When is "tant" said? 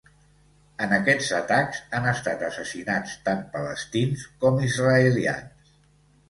3.29-3.45